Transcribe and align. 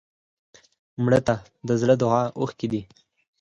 مړه 1.03 1.19
ته 1.27 1.35
د 1.67 1.69
زړه 1.81 1.95
دعا 2.01 2.23
اوښکې 2.39 2.67
دي 2.71 2.81